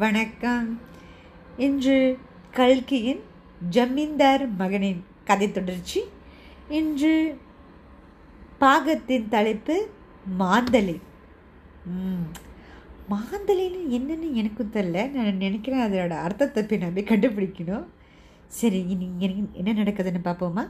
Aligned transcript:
வணக்கம். 0.00 0.66
இன்று 1.64 1.98
கல்கியின் 2.56 3.20
ஜமீன்தார் 3.74 4.44
மகனின் 4.58 4.98
கதை 5.28 5.46
தொடர்ச்சி. 5.50 6.00
இன்று 6.78 7.12
பாகத்தின் 8.62 9.30
தலைப்பு 9.34 9.76
மாந்தலை 10.40 10.96
மாந்தலின்னு 13.12 13.80
என்னென்னு 13.98 14.28
எனக்கும் 14.42 14.74
தெரில 14.76 15.06
நான் 15.14 15.42
நினைக்கிறேன் 15.44 15.86
அதோட 15.86 16.18
அர்த்தத்தை 16.26 16.64
போய் 16.64 16.82
நான் 16.84 17.00
கண்டுபிடிக்கணும். 17.12 17.86
சரி 18.58 18.82
இனி 18.96 19.08
என்ன 19.52 19.76
நடக்குதுன்னு 19.80 20.26
பார்ப்போமா? 20.28 20.66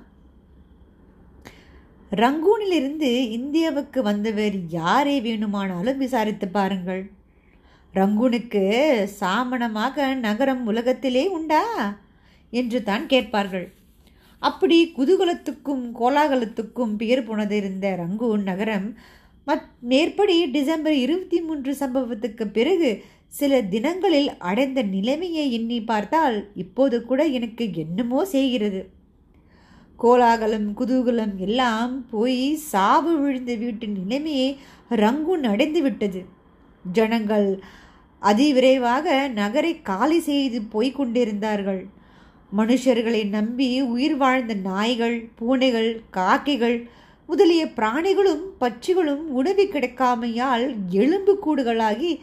ரங்கூனிலிருந்து 2.13 3.13
இந்தியாவுக்கு 3.39 4.03
வந்தவர் 4.13 4.59
யாரை 4.81 5.19
வேணுமானாலும் 5.29 6.03
விசாரித்து 6.07 6.49
பாருங்கள். 6.49 7.05
ரங்கூனுக்கு 7.97 8.63
சாமணமாக 9.21 10.07
நகரம் 10.19 10.63
உலகத்திலே 10.67 11.25
உண்டா? 11.29 11.63
என்று 12.53 12.79
தான் 12.83 13.05
கேட்பார்கள். 13.07 13.67
அப்படி 14.43 14.79
குதூகலத்துக்கும் 14.97 15.85
கோலாகலத்துக்கும் 16.01 16.93
பெயர் 16.97 17.25
போனது 17.25 17.57
இருந்த 17.57 17.87
ரங்கூன் 17.97 18.43
நகரம் 18.43 18.89
மத் 19.47 19.69
மேற்படி 19.81 20.37
டிசம்பர் 20.51 20.97
இருபத்தி 20.97 21.39
மூன்று 21.41 21.73
சம்பவத்துக்கு 21.81 22.45
பிறகு 22.53 22.91
சில 23.29 23.61
தினங்களில் 23.63 24.31
அடைந்த 24.39 24.81
நிலைமையை 24.83 25.45
எண்ணி 25.53 25.79
பார்த்தால் 25.83 26.37
இப்போது 26.55 26.97
கூட 27.05 27.21
எனக்கு 27.39 27.65
என்னமோ 27.75 28.21
செய்கிறது. 28.25 28.81
கோலாகலம் 29.97 30.69
குதூகலம் 30.79 31.37
எல்லாம் 31.37 31.93
போய் 32.11 32.41
சாவு 32.73 33.13
விழுந்த 33.21 33.53
வீட்டின் 33.55 33.97
நிலைமையை 34.03 34.49
ரங்கூன் 34.91 35.45
அடைந்து 35.53 35.83
விட்டது 35.83 36.21
ஜனங்கள் 36.93 37.49
அதிவிரைவாக 38.23 39.29
நகரை 39.33 39.83
காலி 39.83 40.19
செய்து 40.21 40.63
போய்க் 40.63 40.97
கொண்டிருந்தார்கள் 40.97 41.83
மனுஷர்களை 42.57 43.29
நம்பி 43.29 43.69
உயிர் 43.83 44.17
வாழ்ந்த 44.17 44.55
நாய்கள் 44.55 45.31
பூனைகள் 45.39 45.91
காக்கைகள் 46.11 46.77
முதலிய 47.29 47.63
பிராணிகளும் 47.77 48.45
பட்சிகளும் 48.61 49.25
உணவு 49.31 49.65
கிடைக்காமையால் 49.65 50.67
எலும்பு 50.91 51.35
கூடுகளாகி 51.45 52.21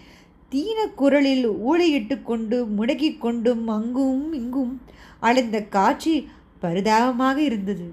தீன 0.50 0.85
குரலில் 0.95 1.47
ஊழையிட்டு 1.50 2.23
கொண்டு 2.23 2.57
முடக்கிக் 2.78 3.19
கொண்டும் 3.19 3.67
அங்கும் 3.67 4.33
இங்கும் 4.33 4.81
அலைந்த 5.19 5.59
காட்சி 5.67 6.16
பரிதாபமாக 6.59 7.38
இருந்தது. 7.41 7.88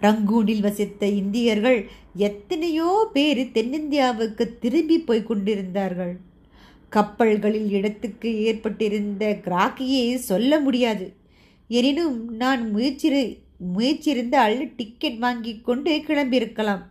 ரங்கூனில் 0.00 0.60
வசித்த 0.60 1.06
இந்தியர்கள் 1.06 1.88
எத்தனையோ 2.14 3.08
பேர் 3.12 3.38
தென்னிந்தியாவுக்கு 3.38 4.58
திரும்பி 4.58 4.98
போய் 4.98 5.22
கொண்டிருந்தார்கள். 5.22 6.16
கப்பல்களில் 6.88 7.70
இடத்துக்கு 7.70 8.42
ஏற்பட்டிருந்த 8.42 9.38
கிராக்கியை 9.44 10.14
சொல்ல 10.14 10.60
முடியாது. 10.60 11.12
எனினும் 11.68 12.34
நான் 12.34 12.70
முயற்சி 12.70 13.08
முயற்சியிருந்தால் 13.76 14.72
டிக்கெட் 14.76 15.18
வாங்கி 15.18 15.60
கொண்டு 15.60 15.96
கிளம்பியிருக்கலாம். 15.96 16.82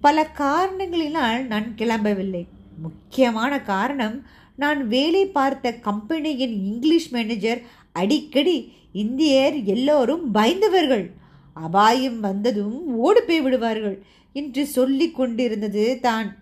பல 0.00 0.26
காரணங்களினால் 0.38 1.46
நான் 1.46 1.74
கிளம்பவில்லை. 1.76 2.46
முக்கியமான 2.82 3.60
காரணம் 3.60 4.22
நான் 4.56 4.88
வேலை 4.88 5.26
பார்த்த 5.26 5.72
கம்பெனியின் 5.72 6.64
இங்கிலீஷ் 6.64 7.10
மேனேஜர் 7.12 7.62
அடிக்கடி 7.92 8.72
இந்தியர் 8.92 9.64
எல்லோரும் 9.64 10.34
பயந்தவர்கள். 10.34 11.10
அபாயம் 11.54 12.20
வந்ததும் 12.20 12.76
ஓடு 12.96 13.22
போய் 13.22 13.40
விடுவார்கள் 13.40 14.02
என்று 14.32 14.66
சொல்லி 14.66 15.10
கொண்டிருந்தது 15.10 15.98
தான். 16.00 16.36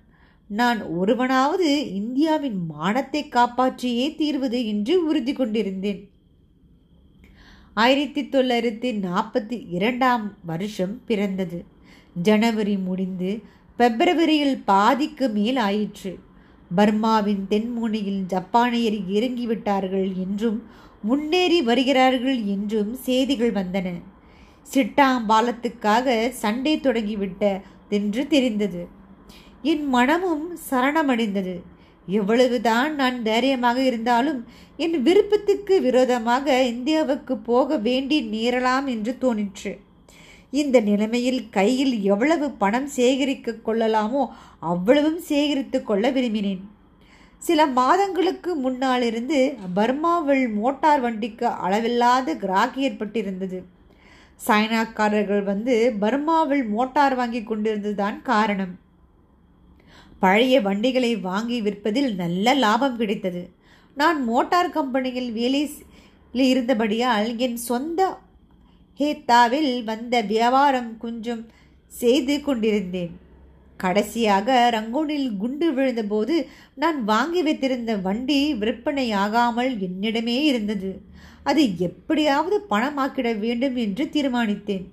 நான் 0.49 0.83
ஒருவனாவது 0.83 1.95
இந்தியாவின் 1.95 2.59
மானத்தை 2.69 3.22
காப்பாற்றியே 3.28 4.15
தீர்வது 4.15 4.67
என்று 4.67 4.95
உறுதி 5.06 5.33
கொண்டிருந்தேன். 5.33 6.01
ஆயிரத்தி 7.75 8.22
தொள்ளாயிரத்தி 8.22 8.91
நாற்பத்தி 9.06 9.67
இரண்டாம் 9.69 10.37
வருஷம் 10.47 11.01
பிறந்தது. 11.06 11.65
ஜனவரி 12.22 12.77
முடிந்து 12.78 13.31
பிப்ரவரியில் 13.78 14.59
பாதிக்கு 14.65 15.28
மேல் 15.28 15.56
ஆயிற்று. 15.56 16.19
பர்மாவின் 16.77 17.43
தென்முனையில் 17.49 18.22
ஜப்பானியர் 18.27 18.99
இறங்கிவிட்டார்கள் 19.17 20.09
என்றும் 20.17 20.62
முன்னேறி 21.03 21.62
வருகிறார்கள் 21.62 22.45
என்றும் 22.45 22.95
செய்திகள் 22.95 23.53
வந்தன. 23.53 23.89
சிட்டாம்பாலத்துக்காக 24.71 26.17
சண்டை 26.43 26.75
தொடங்கிவிட்டதென்று 26.78 28.23
தெரிந்தது. 28.34 28.83
என் 29.73 29.84
மனமும் 29.95 30.47
சரணமடைந்தது. 30.71 31.55
எவ்வளவுதான் 32.09 32.93
நான் 32.95 33.19
தைரியமாக 33.22 33.78
இருந்தாலும் 33.83 34.41
என் 34.84 34.97
விருப்பத்துக்கு 35.03 35.75
விரோதமாக 35.81 36.47
இந்தியாவுக்கு 36.72 37.34
போக 37.51 37.77
வேண்டி 37.89 38.19
நேரலாம் 38.34 38.87
என்று 38.95 39.12
தோணிற்று. 39.25 39.72
இந்த 40.61 40.77
நிலைமையில் 40.89 41.43
கையில் 41.51 41.95
எவ்வளவு 42.12 42.47
பணம் 42.62 42.89
சேகரிக்க 42.97 43.55
கொள்ளலாமோ 43.67 44.22
அவ்வளவும் 44.72 45.21
சேகரித்து 45.28 45.78
கொள்ள 45.83 46.11
விரும்பினேன். 46.11 46.65
சில 47.43 47.61
மாதங்களுக்கு 47.78 48.51
முன்னாலிருந்து 48.65 49.39
பர்மாவில் 49.77 50.45
மோட்டார் 50.59 51.01
வண்டிக்கு 51.01 51.47
அளவில்லாத 51.67 52.34
கிராக்கி 52.43 52.89
ஏற்பட்டிருந்தது. 52.89 53.61
சைனாக்காரர்கள் 54.41 55.43
வந்து 55.43 55.75
பர்மாவில் 56.00 56.65
மோட்டார் 56.69 57.15
வாங்கி 57.15 57.43
கொண்டிருந்ததுதான் 57.43 58.19
காரணம். 58.22 58.75
பழைய 60.19 60.54
வண்டிகளை 60.60 61.12
வாங்கி 61.20 61.59
விற்பதில் 61.62 62.10
நல்ல 62.15 62.54
லாபம் 62.54 62.97
கிடைத்தது. 62.97 63.42
நான் 63.97 64.19
மோட்டார் 64.25 64.71
கம்பெனியில் 64.71 65.32
வேலை 65.32 65.62
இருந்தபடியால் 66.34 67.28
என் 67.38 67.59
சொந்த 67.71 68.00
ஹேத்தாவில் 69.00 69.72
வந்த 69.84 70.15
வியாபாரம் 70.32 70.92
கொஞ்சம் 70.98 71.42
செய்து 71.92 72.37
கொண்டிருந்தேன். 72.41 73.12
கடைசியாக 73.76 74.48
ரங்கோனில் 74.75 75.28
குண்டு 75.37 75.69
விழுந்தபோது 75.72 76.34
நான் 76.75 76.98
வாங்கி 77.04 77.42
வைத்திருந்த 77.42 77.92
வண்டி 77.97 78.41
விற்பனையாகாமல் 78.62 79.72
என்னிடமே 79.87 80.37
இருந்தது. 80.42 80.91
அதை 81.50 81.64
எப்படியாவது 81.88 82.56
பணமாக்கிட 82.72 83.28
வேண்டும் 83.44 83.76
என்று 83.84 84.04
தீர்மானித்தேன். 84.16 84.84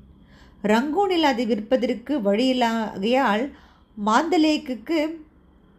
ரங்கூனில் 0.72 1.28
அதை 1.32 1.44
விற்பதற்கு 1.52 2.14
வழியில்லாகையால் 2.28 3.44
மாந்தலேக்குக்கு 3.98 5.00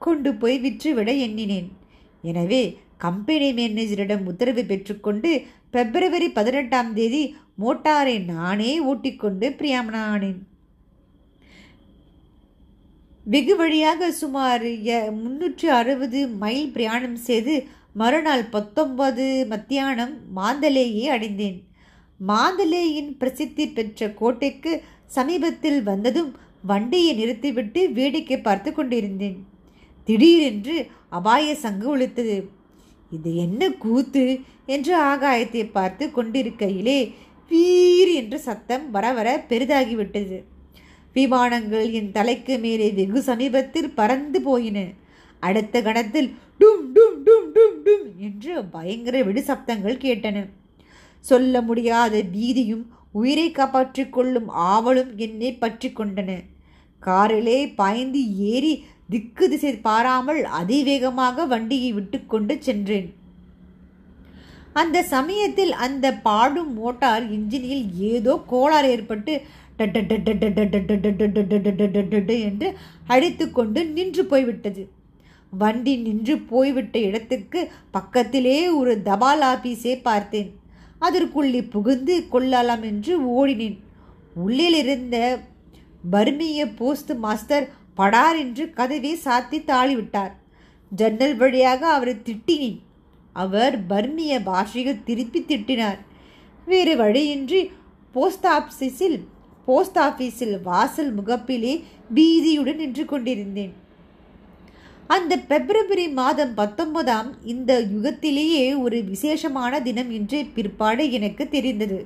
கொண்டு 0.05 0.31
போய் 0.43 0.59
விற்றுவிட 0.65 1.11
எண்ணினேன். 1.27 1.69
எனவே 2.31 2.63
கம்பெனி 3.05 3.49
மேனேஜரிடம் 3.59 4.25
உத்தரவு 4.31 4.63
பெற்றுக்கொண்டு 4.71 5.31
பிப்ரவரி 5.75 6.29
பதினெட்டாம் 6.39 6.93
தேதி 6.99 7.23
மோட்டாரை 7.63 8.17
நானே 8.33 8.73
ஓட்டிக்கொண்டு 8.91 9.47
பிரியாமனானேன். 9.59 10.41
வெகு 13.33 13.55
வழியாக 13.61 14.11
சுமார் 14.21 14.65
முன்னூற்று 15.23 15.69
அறுபது 15.81 16.21
மைல் 16.43 16.73
பிரயாணம் 16.75 17.19
செய்து 17.29 17.55
மறுநாள் 17.93 18.45
பத்தொன்பது 18.45 19.47
மத்தியானம் 19.49 20.15
மாந்தலேயை 20.37 21.05
அடைந்தேன். 21.05 21.59
மாந்தலேயின் 22.27 23.11
பிரசித்தி 23.19 23.69
பெற்ற 23.69 24.09
கோட்டைக்கு 24.11 24.83
சமீபத்தில் 25.07 25.83
வந்ததும் 25.83 26.31
வண்டியை 26.63 27.13
நிறுத்திவிட்டு 27.15 27.93
வேடிக்கை 27.93 28.39
பார்த்து 28.41 28.73
கொண்டிருந்தேன். 28.73 29.39
திடீரென்று 30.05 30.77
அபாய 31.09 31.55
சங்கு 31.55 31.97
ஒழித்தது 31.97 32.37
இது 33.11 33.35
என்ன 33.35 33.71
கூத்து? 33.71 34.25
என்று 34.67 34.93
ஆகாயத்தை 35.03 35.71
பார்த்து 35.73 36.07
கொண்டிருக்கையிலே 36.07 36.99
வீர் 37.51 38.13
என்று 38.15 38.39
சத்தம் 38.39 38.91
வர 38.91 39.13
வர 39.13 39.29
பெரிதாகிவிட்டது. 39.49 40.39
விமானங்கள் 41.13 41.93
என் 41.93 42.13
தலைக்கு 42.13 42.59
மேலே 42.59 42.91
வெகு 42.91 43.23
சமீபத்தில் 43.23 43.95
பறந்து 43.95 44.41
போயின. 44.41 44.79
அடுத்த 45.41 45.83
கணத்தில் 45.83 46.31
டும் 46.61 46.85
டும் 46.93 47.19
டும் 47.25 47.47
டும் 47.53 47.77
டும் 47.83 48.07
என்று 48.19 48.55
பயங்கர 48.71 49.23
வெடி 49.23 49.43
சப்தங்கள் 49.47 50.03
கேட்டன 50.03 50.47
சொல்ல 51.25 51.61
முடியாத 51.61 52.23
பீதியும் 52.33 52.85
உயிரை 53.13 53.51
காப்பாற்றிக் 53.51 54.13
கொள்ளும் 54.13 54.49
ஆவலும் 54.69 55.13
என்னை 55.17 55.51
பற்றி 55.55 55.89
கொண்டன 55.89 56.31
காரிலே 57.03 57.59
பாய்ந்து 57.75 58.21
ஏறி 58.49 58.73
திக்கு 59.09 59.45
திசை 59.49 59.73
பாராமல் 59.81 60.43
அதிவேகமாக 60.53 61.47
வண்டியை 61.47 61.91
விட்டுக்கொண்டு 61.93 62.55
சென்றேன் 62.59 63.09
அந்த 64.73 64.99
சமயத்தில் 65.07 65.73
அந்த 65.79 66.07
பாடும் 66.19 66.73
மோட்டார் 66.75 67.25
இன்ஜினில் 67.31 67.87
ஏதோ 68.11 68.35
கோளாறு 68.47 68.91
ஏற்பட்டு 68.91 69.33
என்று 72.45 72.69
அடித்துக்கொண்டு 73.07 73.81
நின்று 73.91 74.23
போய்விட்டது 74.27 74.83
வண்டி 75.51 75.97
நின்று 75.97 76.39
போய்விட்ட 76.39 76.99
இடத்துக்கு 76.99 77.71
பக்கத்திலே 77.91 78.69
ஒரு 78.69 79.03
தபால் 79.03 79.41
ஆபீஸை 79.41 80.01
பார்த்தேன். 80.03 80.59
அதற்குள்ளே 80.99 81.63
புகுந்து 81.63 82.29
கொள்ளலாம் 82.29 82.83
என்று 82.83 83.13
ஓடினேன். 83.31 83.79
உள்ளிலிருந்த 84.47 85.39
பர்மிய 86.13 86.77
போஸ்ட் 86.77 87.13
மாஸ்டர் 87.13 87.71
படார் 87.95 88.37
என்று 88.37 88.71
கதவை 88.71 89.17
சாத்தி 89.25 89.59
தாளிவிட்டார். 89.67 90.31
ஜன்னல் 90.91 91.37
வழியாக 91.37 91.89
அவரை 91.89 92.15
திட்டினேன். 92.15 92.79
அவர் 93.33 93.87
பர்மிய 93.87 94.43
பாஷையில் 94.45 95.05
திருப்பி 95.05 95.41
திட்டினார். 95.41 95.99
வேறு 96.67 96.97
வழியின்றி 96.97 97.71
போஸ்ட் 98.13 98.47
ஆஃபீஸில் 98.47 99.21
போஸ்ட் 99.65 99.99
ஆஃபீஸில் 99.99 100.63
வாசல் 100.63 101.17
முகப்பிலே 101.19 101.83
பீதியுடன் 102.15 102.77
நின்று 102.77 103.05
கொண்டிருந்தேன். 103.05 103.73
அந்த 105.15 105.35
பிப்ரவரி 105.51 106.05
மாதம் 106.19 106.53
பத்தொன்பதாம் 106.59 107.31
இந்த 107.53 107.73
யுகத்திலேயே 107.93 108.65
ஒரு 108.83 108.99
விசேஷமான 109.05 109.81
தினம் 109.87 110.11
என்று 110.19 110.39
பிற்பாடு 110.57 111.05
எனக்கு 111.19 111.45
தெரிந்தது. 111.55 111.99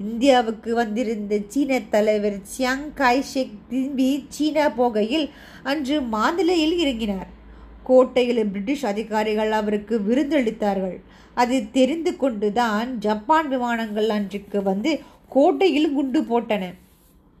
இந்தியாவுக்கு 0.00 0.70
வந்திருந்த 0.74 1.34
சீன 1.52 1.78
தலைவர் 1.94 2.38
சியாங் 2.52 2.86
காய் 2.94 3.22
திரும்பி 3.70 4.08
சீனா 4.28 4.66
போகையில் 4.80 5.26
அன்று 5.62 5.96
மாந்தலையில் 6.14 6.74
இறங்கினார். 6.82 7.30
கோட்டையில் 7.82 8.42
பிரிட்டிஷ் 8.52 8.86
அதிகாரிகள் 8.92 9.52
அவருக்கு 9.60 9.96
விருந்தளித்தார்கள். 10.08 10.98
அது 11.42 11.56
தெரிந்து 11.78 12.12
கொண்டுதான் 12.16 12.90
ஜப்பான் 12.98 13.48
விமானங்கள் 13.48 14.10
அன்றைக்கு 14.16 14.60
வந்து 14.62 14.92
கோட்டையில் 15.28 15.94
குண்டு 15.94 16.22
போட்டன. 16.32 16.64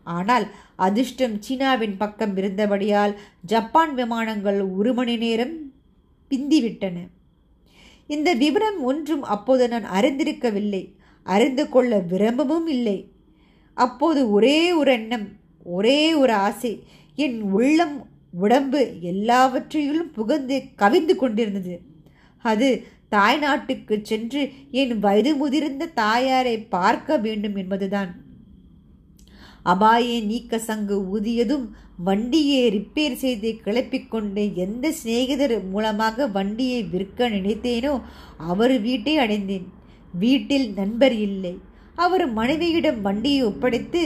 ஆனால் 0.06 0.46
அதிர்ஷ்டம் 0.76 1.42
சீனாவின் 1.42 1.96
பக்கம் 1.96 2.36
இருந்தபடியால் 2.36 3.18
ஜப்பான் 3.42 3.94
விமானங்கள் 3.94 4.62
ஒரு 4.62 4.94
மணி 4.94 5.16
நேரம் 5.16 5.54
பிந்திவிட்டன. 6.30 6.96
இந்த 8.06 8.34
விவரம் 8.34 8.82
ஒன்றும் 8.82 9.22
அப்போது 9.22 9.68
நான் 9.68 9.84
அறிந்திருக்கவில்லை. 9.84 10.94
அறிந்து 11.22 11.68
கொள்ள 11.68 11.98
விரும்பவும் 11.98 12.66
இல்லை. 12.66 13.10
அப்போது 13.74 14.30
ஒரே 14.30 14.72
ஒரு 14.72 14.92
எண்ணம் 14.92 15.28
ஒரே 15.64 16.14
ஒரு 16.14 16.32
ஆசை. 16.32 16.84
என் 17.14 17.42
உள்ளம் 17.42 18.08
உடம்பு 18.32 19.00
எல்லாவற்றையும் 19.00 20.10
புகழ்ந்து 20.10 20.62
கவிந்து 20.76 21.16
கொண்டிருந்தது. 21.16 21.80
அது 22.44 22.68
தாய் 23.08 23.38
நாட்டுக்கு 23.38 24.00
சென்று 24.02 24.52
என் 24.70 24.98
வயது 24.98 25.34
முதிர்ந்த 25.34 25.86
தாயாரை 25.86 26.58
பார்க்க 26.58 27.16
வேண்டும் 27.16 27.56
என்பதுதான். 27.56 28.24
அபாய 29.72 30.18
நீக்க 30.30 30.58
சங்கு 30.68 30.96
ஊதியதும் 31.14 31.66
வண்டியை 32.08 32.60
ரிப்பேர் 32.76 33.16
செய்து 33.22 33.50
கிளப்பிக்கொண்டு 33.64 34.42
எந்த 34.64 34.86
சிநேகிதர் 34.98 35.56
மூலமாக 35.72 36.26
வண்டியை 36.36 36.80
விற்க 36.94 37.28
நினைத்தேனோ 37.36 37.94
அவர் 38.52 38.74
வீட்டை 38.86 39.14
அடைந்தேன். 39.24 39.66
வீட்டில் 40.14 40.66
நண்பர் 40.80 41.16
இல்லை. 41.28 41.54
அவர் 42.04 42.24
மனைவியிடம் 42.38 43.00
வண்டியை 43.06 43.40
ஒப்படைத்து 43.50 44.00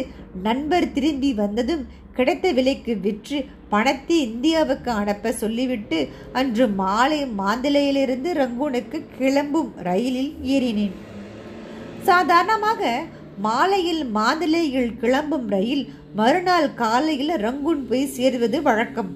நண்பர் 0.46 0.86
திரும்பி 0.96 1.30
வந்ததும் 1.42 1.84
கிடைத்த 2.16 2.46
விலைக்கு 2.56 2.92
விற்று 3.04 3.38
பணத்தை 3.72 4.16
இந்தியாவுக்கு 4.28 4.90
அனுப்ப 5.00 5.32
சொல்லிவிட்டு 5.42 5.98
அன்று 6.40 6.64
மாலை 6.80 7.20
மாந்தலையிலிருந்து 7.40 8.32
ரங்கூனுக்கு 8.40 8.98
கிளம்பும் 9.18 9.70
ரயிலில் 9.88 10.32
ஏறினேன். 10.54 10.96
சாதாரணமாக 12.08 12.82
மாலையில் 13.44 14.02
மாந்தலையில் 14.16 14.96
கிளம்பும் 15.00 15.46
ரயில் 15.54 15.84
மறுநாள் 16.18 16.68
காலையில் 16.80 17.32
ரங்கூன் 17.44 17.82
போய் 17.90 18.12
சேருவது 18.16 18.58
வழக்கம். 18.68 19.12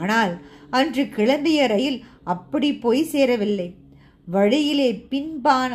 ஆனால் 0.00 0.32
அன்று 0.78 1.02
கிளம்பிய 1.16 1.60
ரயில் 1.74 1.98
அப்படி 2.34 2.68
போய் 2.84 3.02
சேரவில்லை. 3.12 3.68
வழியிலே 4.28 4.90
பின்பான 5.12 5.70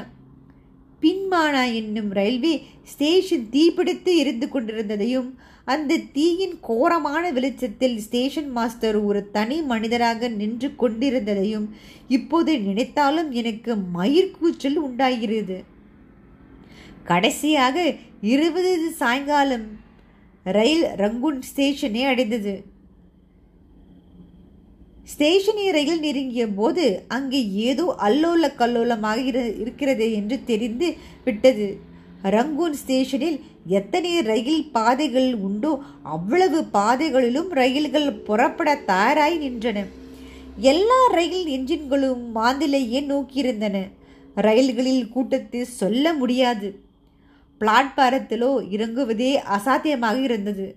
பின்மானா 1.02 1.64
என்னும் 1.80 2.12
ரயில்வே 2.18 2.54
ஸ்டேஷன் 2.92 3.44
தீப்பிடித்து 3.56 4.12
இருந்து 4.22 4.48
கொண்டிருந்ததையும் 4.54 5.30
அந்த 5.74 6.00
தீயின் 6.16 6.56
கோரமான 6.68 7.24
வெளிச்சத்தில் 7.36 7.96
ஸ்டேஷன் 8.06 8.50
மாஸ்டர் 8.58 8.98
ஒரு 9.10 9.22
தனி 9.36 9.58
மனிதராக 9.72 10.30
நின்று 10.40 10.70
கொண்டிருந்ததையும் 10.82 11.68
இப்போது 12.18 12.52
நினைத்தாலும் 12.68 13.32
எனக்கு 13.42 13.72
மயிர்கூச்சல் 13.98 14.80
உண்டாகிறது. 14.88 15.58
கடைசியாக 17.10 17.78
இருபது 18.34 18.72
சாயங்காலம் 19.00 19.66
ரயில் 20.46 20.86
ரங்கூன் 21.02 21.40
ஸ்டேஷனை 21.50 22.02
அடைந்தது. 22.12 22.54
ஸ்டேஷனை 25.14 25.66
ரயில் 25.76 26.00
நெருங்கிய 26.00 26.46
போது 26.60 26.86
அங்கே 27.08 27.42
ஏதோ 27.70 27.86
அல்லோல 28.08 28.46
கல்லோலமாக 28.62 29.20
இருக்கிறது 29.64 30.06
என்று 30.14 30.38
தெரிந்து 30.44 30.88
விட்டது. 31.26 31.68
ரங்கூன் 32.36 32.76
ஸ்டேஷனில் 32.82 33.38
எத்தனை 33.80 34.12
ரயில் 34.22 34.64
பாதைகள் 34.72 35.30
உண்டோ 35.48 35.72
அவ்வளவு 36.16 36.60
பாதைகளிலும் 36.78 37.52
ரயில்கள் 37.60 38.10
புறப்பட 38.28 38.70
தயாராய் 38.92 39.38
நின்றன. 39.44 39.80
எல்லா 40.72 41.00
ரயில் 41.18 41.46
என்ஜின்களும் 41.58 42.24
மாந்திலேயே 42.38 43.02
நோக்கியிருந்தன. 43.12 43.78
ரயில்களில் 44.48 45.12
கூட்டத்தை 45.14 45.62
சொல்ல 45.82 46.14
முடியாது. 46.14 46.70
பிளாட்பாரத்திலோ 47.60 48.52
இறங்குவதே 48.76 49.32
அசாத்தியமாக 49.56 50.18
இருந்தது. 50.22 50.68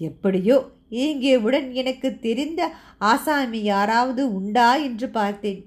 எப்படியோ 0.00 0.56
இயங்கியவுடன் 0.90 1.72
எனக்கு 1.72 2.18
தெரிந்த 2.18 2.70
ஆசாமி 2.98 3.62
யாராவது 3.62 4.34
உண்டா 4.34 4.76
என்று 4.76 5.08
பார்த்தேன். 5.08 5.60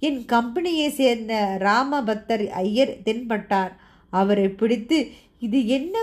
என் 0.00 0.24
கம்பெனியை 0.24 0.88
சேர்ந்த 0.90 1.34
ராமபத்தர் 1.60 2.46
ஐயர் 2.46 2.94
தென்பட்டார். 3.04 3.72
அவரை 4.10 4.48
பிடித்து 4.48 4.98
இது 5.38 5.66
என்ன 5.66 5.96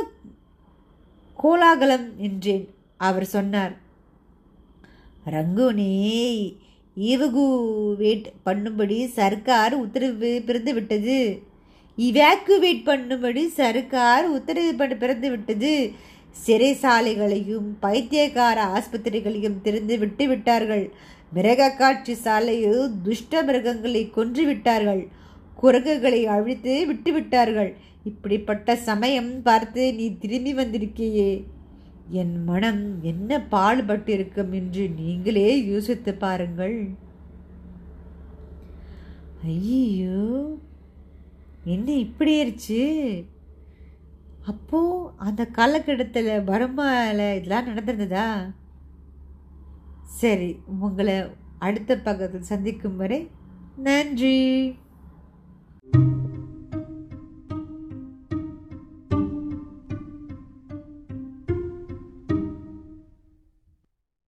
கோலாகலம்? 1.38 2.08
என்றேன். 2.18 2.66
அவர் 2.98 3.26
சொன்னார் 3.26 3.74
ரங்குனே 5.32 5.92
ஈவகுவேட் 6.98 8.28
பண்ணும்படி 8.46 8.98
சர்க்கார் 9.06 9.74
உத்தரவு 9.74 10.44
பிறந்துவிட்டது. 10.48 11.18
இவாக்குவேட் 11.98 12.82
பண்ணும்படி 12.88 13.44
சர்க்கார் 13.60 14.26
உத்தரவு 14.38 14.96
பிறந்து 15.04 15.30
விட்டது. 15.34 15.74
சிறைசாலைகளையும் 16.46 17.68
பைத்தியக்கார 17.80 18.58
ஆஸ்பத்திரிகளையும் 18.78 19.62
திறந்து 19.62 19.98
விட்டு 19.98 20.28
விட்டார்கள். 20.28 20.86
மிருக 21.32 21.70
காட்சி 21.70 22.14
சாலையில் 22.16 22.82
துஷ்ட 23.06 23.44
மிருகங்களை 23.44 24.10
கொன்று 24.10 24.44
விட்டார்கள். 24.46 25.04
குரங்குகளை 25.62 26.22
அழித்து 26.26 26.74
விட்டு 26.86 27.12
விட்டார்கள். 27.14 27.72
இப்படிப்பட்ட 28.04 28.76
சமயம் 28.90 29.32
பார்த்து 29.42 29.84
நீ 29.94 30.18
திரும்பி 30.18 30.54
வந்திருக்கியே. 30.54 31.32
என் 32.22 32.36
மனம் 32.44 32.84
என்ன 33.02 33.40
பாடுபட்டிருக்கும் 33.52 34.52
என்று 34.52 34.84
நீங்களே 35.00 35.50
யோசித்து 35.72 36.14
பாருங்கள். 36.26 36.78
ஐயோ 39.54 40.22
என்ன 41.74 41.92
இப்படி 42.06 42.32
ஆயிடுச்சு 42.38 42.82
அப்போது 44.50 45.12
அந்த 45.28 45.42
காலகட்டத்தில் 45.58 46.30
பர்மாவில் 46.50 47.24
இதெல்லாம் 47.38 47.68
நடந்திருந்ததா? 47.70 48.28
சரி 50.20 50.50
உங்களை 50.80 51.16
அடுத்த 51.60 51.98
பக்கத்தில் 51.98 52.50
சந்திக்கும் 52.52 53.00
வரை 53.02 53.20
நன்றி. 53.88 54.38